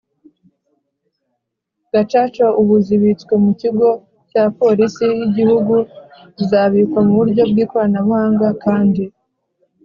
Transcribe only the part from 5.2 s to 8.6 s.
Igihugu zabikwa mu buryo bw ikoranabuhanga